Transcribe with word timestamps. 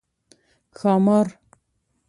🐉ښامار 0.77 1.27